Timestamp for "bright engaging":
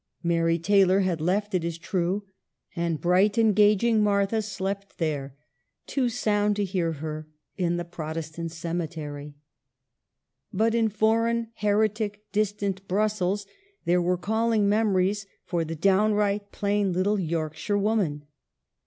2.99-4.01